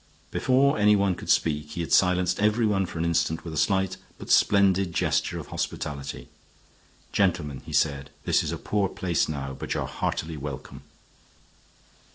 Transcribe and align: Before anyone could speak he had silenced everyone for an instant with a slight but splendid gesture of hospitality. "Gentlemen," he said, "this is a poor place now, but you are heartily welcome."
Before 0.31 0.79
anyone 0.79 1.13
could 1.13 1.29
speak 1.29 1.73
he 1.73 1.81
had 1.81 1.93
silenced 1.93 2.39
everyone 2.39 2.87
for 2.87 2.97
an 2.97 3.05
instant 3.05 3.45
with 3.45 3.53
a 3.53 3.55
slight 3.55 3.97
but 4.17 4.31
splendid 4.31 4.95
gesture 4.95 5.37
of 5.37 5.49
hospitality. 5.49 6.27
"Gentlemen," 7.11 7.61
he 7.67 7.73
said, 7.73 8.09
"this 8.25 8.41
is 8.41 8.51
a 8.51 8.57
poor 8.57 8.89
place 8.89 9.29
now, 9.29 9.53
but 9.53 9.75
you 9.75 9.81
are 9.81 9.87
heartily 9.87 10.37
welcome." 10.37 10.81